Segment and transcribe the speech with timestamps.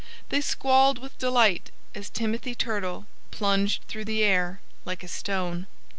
[0.29, 5.67] They squalled with delight as Timothy Turtle plunged through the air like a stone.